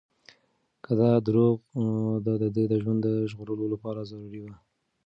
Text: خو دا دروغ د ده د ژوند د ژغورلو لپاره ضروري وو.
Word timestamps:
خو 0.83 0.91
دا 1.01 1.11
دروغ 1.27 1.57
د 2.25 2.27
ده 2.55 2.63
د 2.71 2.73
ژوند 2.83 2.99
د 3.03 3.09
ژغورلو 3.31 3.65
لپاره 3.73 4.07
ضروري 4.11 4.39
وو. 4.41 4.53